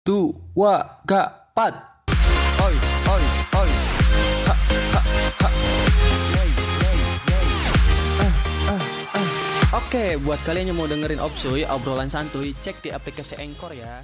dua, 0.00 1.04
gapat. 1.04 1.76
Oi, 2.64 2.74
oi, 3.04 3.24
oi. 3.52 3.70
Ha, 4.48 4.54
ha, 4.56 5.00
ha. 5.44 5.48
Yay, 6.32 6.50
yay, 6.80 6.98
yay. 7.28 7.48
Ah, 8.16 8.72
ah, 8.72 8.82
ah. 9.20 9.28
Oke, 9.76 10.16
buat 10.24 10.40
kalian 10.48 10.72
yang 10.72 10.80
mau 10.80 10.88
dengerin 10.88 11.20
Opsuy, 11.20 11.68
obrolan 11.68 12.08
santuy, 12.08 12.56
cek 12.56 12.80
di 12.80 12.88
aplikasi 12.96 13.36
Anchor 13.44 13.76
ya. 13.76 14.00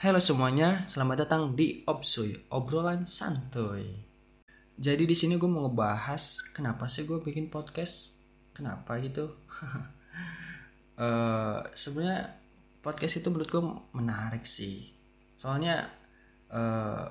Halo 0.00 0.20
semuanya, 0.20 0.88
selamat 0.88 1.28
datang 1.28 1.52
di 1.52 1.84
Opsuy, 1.84 2.48
obrolan 2.56 3.04
santuy. 3.04 4.00
Jadi 4.80 5.04
di 5.04 5.12
sini 5.12 5.36
gue 5.36 5.46
mau 5.46 5.68
ngebahas 5.68 6.40
kenapa 6.56 6.88
sih 6.88 7.04
gue 7.04 7.20
bikin 7.20 7.52
podcast, 7.52 8.16
kenapa 8.56 8.96
gitu. 9.04 9.28
Eh 10.94 11.58
Sebenarnya 11.74 12.43
podcast 12.84 13.24
itu 13.24 13.32
menurut 13.32 13.48
gue 13.48 13.64
menarik 13.96 14.44
sih, 14.44 14.92
soalnya 15.40 15.88
eh 16.52 17.04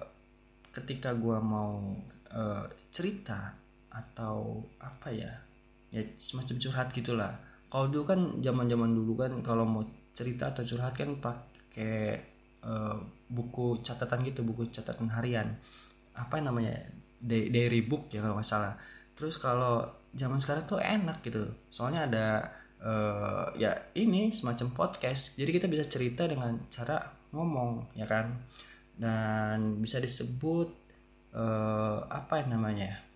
ketika 0.73 1.13
gue 1.13 1.37
mau 1.41 1.81
eh, 2.33 2.65
cerita 2.89 3.53
atau 3.93 4.65
apa 4.81 5.09
ya, 5.13 5.33
ya 5.93 6.01
semacam 6.17 6.55
curhat 6.57 6.87
gitulah. 6.93 7.33
Kalau 7.69 7.89
dulu 7.89 8.03
kan 8.05 8.19
zaman-zaman 8.41 8.89
dulu 8.93 9.13
kan 9.17 9.31
kalau 9.45 9.65
mau 9.65 9.83
cerita 10.13 10.53
atau 10.53 10.65
curhat 10.65 10.93
kan 10.97 11.17
pakai 11.17 11.97
eh, 12.61 12.97
buku 13.29 13.81
catatan 13.85 14.25
gitu, 14.25 14.41
buku 14.45 14.69
catatan 14.73 15.09
harian. 15.13 15.57
Apa 16.13 16.41
namanya? 16.41 16.73
Diary 17.23 17.87
book 17.87 18.11
ya 18.11 18.19
kalau 18.19 18.35
nggak 18.37 18.49
salah. 18.49 18.75
Terus 19.15 19.39
kalau 19.39 19.85
zaman 20.13 20.41
sekarang 20.41 20.65
tuh 20.67 20.81
enak 20.81 21.23
gitu. 21.23 21.47
Soalnya 21.69 22.09
ada 22.09 22.27
eh, 22.83 23.45
ya 23.57 23.71
ini 23.95 24.29
semacam 24.35 24.75
podcast. 24.75 25.39
Jadi 25.39 25.49
kita 25.55 25.65
bisa 25.71 25.87
cerita 25.87 26.27
dengan 26.27 26.67
cara 26.67 26.99
ngomong 27.31 27.95
ya 27.95 28.05
kan. 28.05 28.43
Dan 28.93 29.79
bisa 29.79 29.97
disebut 30.03 30.69
eh, 31.33 31.99
apa 32.03 32.43
namanya? 32.45 33.13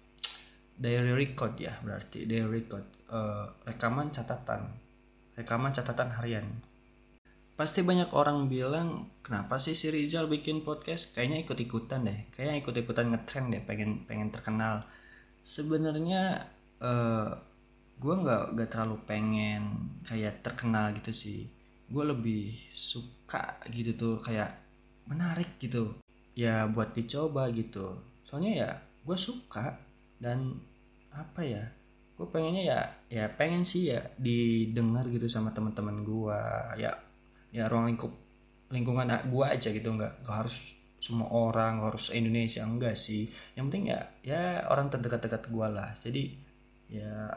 diary 0.77 1.13
record 1.17 1.57
ya 1.57 1.73
berarti. 1.81 2.23
Diary 2.29 2.63
record. 2.63 2.85
Eh, 3.09 3.45
rekaman 3.67 4.13
catatan. 4.13 4.71
Rekaman 5.35 5.73
catatan 5.73 6.09
harian. 6.15 6.47
Pasti 7.57 7.81
banyak 7.81 8.13
orang 8.13 8.45
bilang 8.45 9.09
kenapa 9.25 9.57
sih 9.57 9.73
si 9.73 9.89
Rizal 9.89 10.29
bikin 10.29 10.61
podcast? 10.61 11.09
Kayaknya 11.17 11.37
ikut 11.41 11.57
ikutan 11.57 12.05
deh. 12.05 12.29
Kayaknya 12.29 12.55
ikut 12.61 12.75
ikutan 12.77 13.05
ngetrend 13.09 13.47
deh 13.49 13.61
pengen 13.65 14.05
pengen 14.05 14.29
terkenal. 14.29 14.85
Sebenarnya 15.41 16.45
eh 16.77 17.29
gue 17.97 18.13
nggak 18.13 18.53
nggak 18.53 18.69
terlalu 18.69 18.97
pengen 19.09 19.61
kayak 20.05 20.45
terkenal 20.45 20.93
gitu 20.97 21.11
sih. 21.13 21.39
Gue 21.89 22.03
lebih 22.05 22.53
suka 22.73 23.57
gitu 23.73 23.97
tuh 23.97 24.15
kayak 24.21 24.53
menarik 25.09 25.57
gitu. 25.57 25.97
Ya 26.37 26.69
buat 26.69 26.93
dicoba 26.93 27.49
gitu. 27.53 27.97
Soalnya 28.21 28.51
ya 28.53 28.69
gue 29.07 29.17
suka 29.17 29.79
dan 30.21 30.59
apa 31.13 31.41
ya 31.41 31.63
gue 32.17 32.27
pengennya 32.29 32.63
ya 32.65 32.79
ya 33.13 33.25
pengen 33.29 33.61
sih 33.61 33.93
ya 33.93 34.01
didengar 34.17 35.05
gitu 35.09 35.29
sama 35.29 35.53
teman-teman 35.53 36.01
gue 36.01 36.39
ya 36.81 36.91
ya 37.53 37.63
ruang 37.69 37.93
lingkup 37.93 38.09
lingkungan 38.73 39.07
gue 39.29 39.45
aja 39.45 39.69
gitu 39.69 39.89
nggak 39.93 40.25
nggak 40.25 40.35
harus 40.35 40.81
semua 40.97 41.29
orang 41.29 41.85
harus 41.85 42.09
Indonesia 42.09 42.65
enggak 42.65 42.97
sih. 42.97 43.29
Yang 43.53 43.63
penting 43.69 43.85
ya 43.93 43.99
ya 44.25 44.41
orang 44.67 44.89
terdekat-dekat 44.89 45.43
gue 45.49 45.67
lah. 45.69 45.89
Jadi 46.01 46.23
ya 46.89 47.31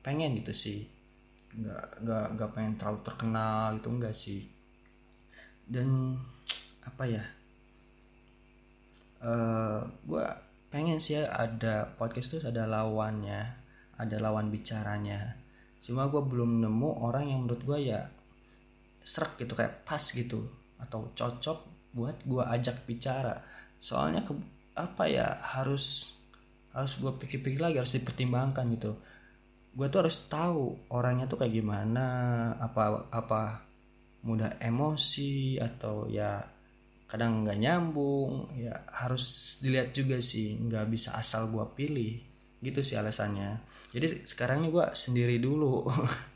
pengen 0.00 0.36
gitu 0.40 0.52
sih. 0.52 0.80
Nggak 1.56 2.04
nggak 2.04 2.26
nggak 2.36 2.50
pengen 2.56 2.74
terlalu 2.80 3.00
terkenal 3.04 3.64
gitu 3.78 3.88
enggak 3.88 4.16
sih. 4.16 4.40
Dan 5.64 6.18
apa 6.84 7.04
ya? 7.06 7.24
Eh 9.20 9.80
gue 10.04 10.24
pengen 10.70 11.02
sih 11.02 11.18
ada 11.18 11.90
podcast 11.98 12.38
tuh 12.38 12.40
ada 12.46 12.64
lawannya 12.64 13.60
ada 14.00 14.16
lawan 14.16 14.48
bicaranya. 14.48 15.36
Cuma 15.84 16.08
gue 16.08 16.24
belum 16.24 16.64
nemu 16.64 16.90
orang 17.04 17.28
yang 17.28 17.44
menurut 17.44 17.62
gue 17.64 17.78
ya 17.92 18.08
serak 19.04 19.36
gitu 19.36 19.52
kayak 19.52 19.84
pas 19.84 20.00
gitu 20.00 20.48
atau 20.80 21.12
cocok 21.12 21.92
buat 21.92 22.16
gue 22.24 22.40
ajak 22.40 22.88
bicara. 22.88 23.36
Soalnya 23.76 24.24
ke, 24.24 24.32
apa 24.76 25.04
ya 25.04 25.36
harus 25.36 26.16
harus 26.72 26.96
gue 26.96 27.12
pikir-pikir 27.20 27.60
lagi 27.60 27.82
harus 27.82 27.92
dipertimbangkan 27.98 28.64
gitu 28.78 28.94
gue 29.70 29.86
tuh 29.86 30.00
harus 30.06 30.18
tahu 30.26 30.90
orangnya 30.90 31.30
tuh 31.30 31.38
kayak 31.40 31.54
gimana 31.62 32.06
apa 32.58 33.06
apa 33.14 33.42
mudah 34.26 34.58
emosi 34.60 35.56
atau 35.62 36.10
ya 36.10 36.42
kadang 37.10 37.42
nggak 37.42 37.58
nyambung 37.58 38.54
ya 38.54 38.86
harus 38.90 39.56
dilihat 39.62 39.90
juga 39.94 40.22
sih 40.22 40.58
nggak 40.58 40.86
bisa 40.90 41.14
asal 41.18 41.50
gue 41.50 41.66
pilih 41.74 42.30
gitu 42.60 42.84
sih 42.84 42.96
alasannya. 43.00 43.60
Jadi 43.90 44.28
sekarang 44.28 44.62
ini 44.64 44.68
gue 44.68 44.86
sendiri 44.92 45.40
dulu. 45.40 45.88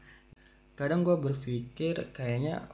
Kadang 0.79 1.07
gue 1.07 1.15
berpikir 1.15 2.11
kayaknya 2.11 2.67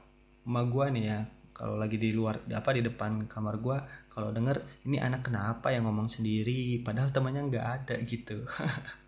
emak 0.47 0.65
gue 0.73 0.85
nih 0.97 1.05
ya 1.05 1.19
kalau 1.53 1.77
lagi 1.77 2.01
di 2.01 2.09
luar 2.09 2.41
apa 2.49 2.73
di 2.73 2.81
depan 2.81 3.29
kamar 3.29 3.61
gue 3.61 3.77
kalau 4.09 4.33
denger 4.33 4.65
ini 4.89 4.97
anak 4.97 5.29
kenapa 5.29 5.69
yang 5.69 5.85
ngomong 5.85 6.09
sendiri 6.09 6.81
padahal 6.81 7.13
temannya 7.13 7.45
nggak 7.45 7.67
ada 7.85 7.95
gitu 8.01 8.41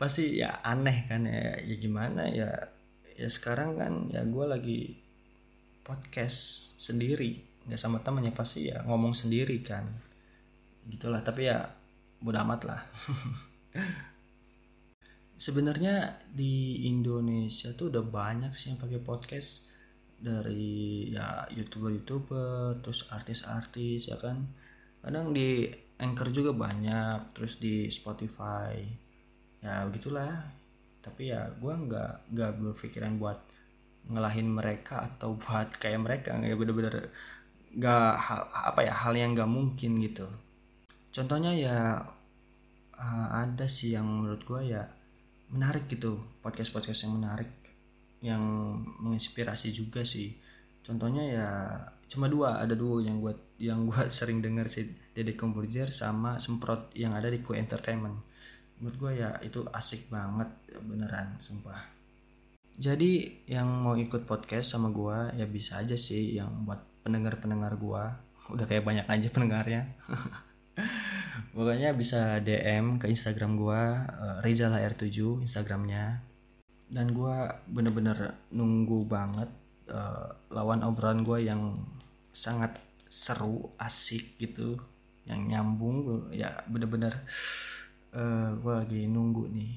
pasti 0.00 0.38
ya 0.38 0.62
aneh 0.62 1.06
kan 1.08 1.26
ya, 1.26 1.58
ya 1.62 1.76
gimana 1.78 2.28
ya 2.30 2.50
ya 3.14 3.28
sekarang 3.30 3.78
kan 3.78 3.92
ya 4.10 4.26
gue 4.26 4.46
lagi 4.46 4.80
podcast 5.84 6.72
sendiri 6.80 7.54
nggak 7.64 7.80
sama 7.80 8.04
temennya 8.04 8.32
pasti 8.36 8.68
ya 8.68 8.84
ngomong 8.84 9.16
sendiri 9.16 9.60
kan. 9.64 9.88
Gitulah 10.84 11.24
tapi 11.24 11.48
ya 11.48 11.64
bodo 12.20 12.38
amat 12.44 12.60
lah. 12.68 12.80
Sebenarnya 15.44 16.20
di 16.28 16.86
Indonesia 16.88 17.72
tuh 17.74 17.90
udah 17.90 18.04
banyak 18.04 18.52
sih 18.52 18.72
yang 18.72 18.80
pakai 18.80 19.00
podcast. 19.00 19.72
Dari 20.24 21.12
ya 21.12 21.44
youtuber-youtuber 21.52 22.80
terus 22.80 23.08
artis-artis 23.12 24.08
ya 24.08 24.16
kan. 24.20 24.44
Kadang 25.04 25.36
di 25.36 25.68
anchor 26.00 26.32
juga 26.32 26.52
banyak 26.52 27.36
terus 27.36 27.60
di 27.60 27.88
Spotify 27.92 29.03
ya 29.64 29.88
begitulah. 29.88 30.44
Tapi 31.00 31.32
ya 31.32 31.48
gue 31.56 31.72
nggak 31.72 32.36
nggak 32.36 32.52
berpikiran 32.60 33.16
buat 33.16 33.40
ngelahin 34.12 34.52
mereka 34.52 35.08
atau 35.08 35.36
buat 35.42 35.72
kayak 35.80 36.00
mereka. 36.04 36.36
Nggak 36.36 36.58
bener-bener 36.60 36.94
nggak 37.74 38.12
hal- 38.20 38.50
apa 38.52 38.80
ya 38.86 38.94
hal 38.94 39.16
yang 39.16 39.32
nggak 39.32 39.48
mungkin 39.48 39.96
gitu. 40.04 40.28
Contohnya 41.10 41.56
ya 41.56 41.78
uh, 43.00 43.28
ada 43.32 43.66
sih 43.66 43.96
yang 43.96 44.04
menurut 44.04 44.44
gue 44.44 44.60
ya 44.76 44.84
menarik 45.50 45.88
gitu. 45.88 46.20
Podcast 46.44 46.70
podcast 46.70 47.08
yang 47.08 47.16
menarik 47.16 47.50
yang 48.20 48.42
menginspirasi 49.00 49.72
juga 49.72 50.04
sih. 50.04 50.36
Contohnya 50.84 51.24
ya 51.24 51.48
cuma 52.04 52.28
dua 52.28 52.60
ada 52.60 52.76
dua 52.76 53.00
yang 53.00 53.24
buat 53.24 53.56
yang 53.56 53.88
gue 53.88 54.02
sering 54.16 54.44
denger 54.44 54.68
sih. 54.68 54.84
Deddy 55.14 55.38
Komburjer 55.38 55.88
sama 55.94 56.36
Semprot 56.42 56.92
yang 56.98 57.16
ada 57.16 57.30
di 57.30 57.38
Ku 57.40 57.54
Entertainment 57.54 58.34
menurut 58.80 58.96
gue 58.98 59.12
ya 59.22 59.30
itu 59.42 59.62
asik 59.70 60.10
banget 60.10 60.50
beneran 60.82 61.38
sumpah. 61.38 61.78
Jadi 62.74 63.44
yang 63.46 63.70
mau 63.70 63.94
ikut 63.94 64.26
podcast 64.26 64.74
sama 64.74 64.90
gue 64.90 65.38
ya 65.38 65.46
bisa 65.46 65.78
aja 65.78 65.94
sih 65.94 66.34
yang 66.34 66.66
buat 66.66 67.06
pendengar-pendengar 67.06 67.78
gue 67.78 68.04
udah 68.54 68.66
kayak 68.66 68.84
banyak 68.84 69.06
aja 69.06 69.28
pendengarnya. 69.30 69.82
Pokoknya 71.54 71.94
bisa 71.94 72.42
DM 72.42 72.98
ke 72.98 73.06
Instagram 73.06 73.54
gua 73.54 73.80
eh, 74.10 74.36
Rizal 74.42 74.74
HR7 74.74 75.46
Instagramnya. 75.46 76.18
Dan 76.90 77.14
gua 77.14 77.62
bener-bener 77.70 78.34
nunggu 78.50 79.06
banget 79.06 79.50
eh, 79.86 80.28
lawan 80.50 80.82
obrolan 80.82 81.22
gua 81.22 81.38
yang 81.38 81.78
sangat 82.34 82.74
seru 83.06 83.70
asik 83.78 84.34
gitu 84.42 84.74
yang 85.24 85.46
nyambung 85.46 86.28
ya 86.34 86.50
bener-bener 86.66 87.22
eh, 88.14 88.50
gua 88.62 88.86
lagi 88.86 89.10
nunggu 89.10 89.50
nih. 89.50 89.72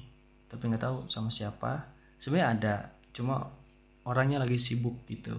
Tapi 0.48 0.62
nggak 0.70 0.82
tahu 0.82 0.96
sama 1.10 1.28
siapa. 1.28 1.90
Sebenarnya 2.22 2.48
ada 2.54 2.74
cuma 3.12 3.50
orangnya 4.06 4.40
lagi 4.40 4.56
sibuk 4.56 5.04
gitu. 5.10 5.34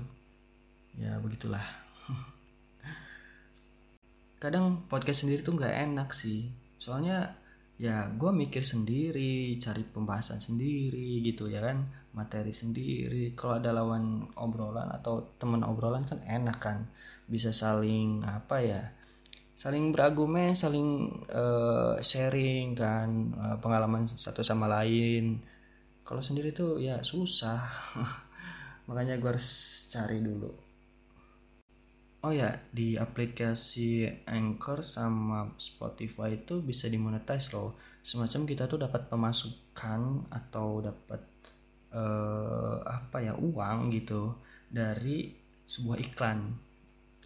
Ya 1.00 1.18
begitulah. 1.18 1.64
Kadang 4.44 4.86
podcast 4.92 5.26
sendiri 5.26 5.42
tuh 5.42 5.58
nggak 5.58 5.76
enak 5.90 6.10
sih. 6.14 6.52
Soalnya 6.78 7.34
ya 7.80 8.12
gue 8.12 8.32
mikir 8.36 8.68
sendiri 8.68 9.56
cari 9.64 9.88
pembahasan 9.88 10.44
sendiri 10.44 11.24
gitu 11.26 11.50
ya 11.50 11.64
kan? 11.64 11.90
Materi 12.14 12.54
sendiri. 12.54 13.34
Kalau 13.34 13.58
ada 13.58 13.74
lawan 13.74 14.30
obrolan 14.38 14.92
atau 14.92 15.34
teman 15.42 15.66
obrolan 15.66 16.06
kan 16.06 16.22
enak 16.28 16.58
kan. 16.62 16.86
Bisa 17.26 17.50
saling 17.50 18.22
apa 18.28 18.62
ya 18.62 18.82
saling 19.60 19.92
berargumen 19.92 20.56
saling 20.56 21.12
eh, 21.28 22.00
sharing 22.00 22.72
kan 22.80 23.10
eh, 23.36 23.58
pengalaman 23.60 24.08
satu 24.08 24.40
sama 24.40 24.72
lain. 24.72 25.44
Kalau 26.08 26.24
sendiri 26.24 26.56
tuh 26.56 26.80
ya 26.80 27.04
susah. 27.04 27.60
Makanya 28.88 29.20
gue 29.20 29.30
harus 29.36 29.50
cari 29.92 30.24
dulu. 30.24 30.50
Oh 32.24 32.32
ya 32.36 32.52
di 32.72 32.96
aplikasi 32.96 34.08
Anchor 34.28 34.84
sama 34.84 35.56
Spotify 35.60 36.40
itu 36.40 36.64
bisa 36.64 36.88
dimonetize 36.88 37.52
loh. 37.52 37.76
Semacam 38.04 38.48
kita 38.48 38.64
tuh 38.66 38.80
dapat 38.80 39.12
pemasukan 39.12 40.28
atau 40.32 40.84
dapat 40.84 41.22
uh, 41.94 42.80
apa 42.84 43.18
ya 43.24 43.36
uang 43.40 43.92
gitu 43.96 44.36
dari 44.68 45.32
sebuah 45.70 45.98
iklan 46.02 46.69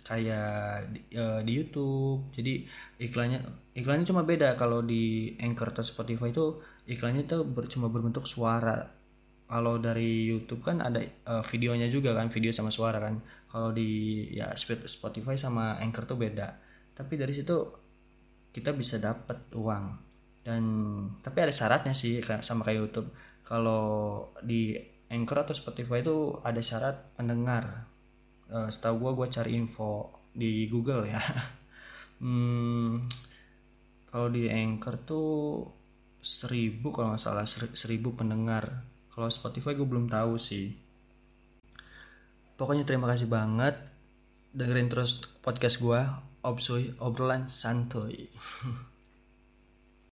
kayak 0.03 0.91
di, 0.91 1.00
uh, 1.15 1.39
di 1.41 1.51
YouTube. 1.55 2.29
Jadi 2.35 2.67
iklannya 3.00 3.39
iklannya 3.73 4.05
cuma 4.05 4.27
beda. 4.27 4.59
Kalau 4.59 4.83
di 4.83 5.33
Anchor 5.39 5.71
atau 5.71 5.83
Spotify 5.83 6.29
itu 6.29 6.59
iklannya 6.85 7.23
tuh 7.25 7.47
ber, 7.47 7.71
cuma 7.71 7.88
berbentuk 7.88 8.27
suara. 8.27 8.83
Kalau 9.47 9.79
dari 9.79 10.27
YouTube 10.27 10.61
kan 10.65 10.83
ada 10.83 11.00
uh, 11.27 11.44
videonya 11.47 11.88
juga 11.88 12.11
kan 12.13 12.27
video 12.27 12.51
sama 12.51 12.69
suara 12.69 13.00
kan. 13.00 13.23
Kalau 13.50 13.71
di 13.71 14.23
ya 14.35 14.51
Spotify 14.59 15.39
sama 15.39 15.79
Anchor 15.79 16.03
tuh 16.03 16.19
beda. 16.19 16.47
Tapi 16.94 17.13
dari 17.15 17.33
situ 17.33 17.57
kita 18.53 18.75
bisa 18.75 18.99
dapat 18.99 19.49
uang. 19.56 19.85
Dan 20.44 20.63
tapi 21.23 21.38
ada 21.39 21.53
syaratnya 21.56 21.95
sih 21.95 22.19
sama 22.44 22.67
kayak 22.67 22.79
YouTube. 22.88 23.09
Kalau 23.44 23.83
di 24.44 24.75
Anchor 25.07 25.45
atau 25.47 25.56
Spotify 25.56 26.01
itu 26.01 26.41
ada 26.41 26.59
syarat 26.59 27.13
pendengar 27.13 27.93
uh, 28.51 28.68
setahu 28.68 29.07
gue 29.07 29.12
gue 29.24 29.28
cari 29.31 29.51
info 29.56 30.12
di 30.34 30.68
Google 30.68 31.07
ya. 31.07 31.22
Hmm, 32.24 33.04
kalau 34.07 34.31
di 34.31 34.48
Anchor 34.48 34.95
tuh 35.04 35.68
seribu 36.24 36.95
kalau 36.95 37.12
nggak 37.12 37.19
salah 37.19 37.44
seribu 37.75 38.16
pendengar. 38.16 38.80
Kalau 39.12 39.28
Spotify 39.28 39.75
gue 39.75 39.84
belum 39.84 40.07
tahu 40.07 40.40
sih. 40.40 40.72
Pokoknya 42.56 42.88
terima 42.88 43.12
kasih 43.12 43.28
banget. 43.28 43.75
Dengerin 44.56 44.88
terus 44.88 45.19
podcast 45.44 45.84
gue 45.84 46.00
obrolan 47.04 47.51
santuy 47.51 48.31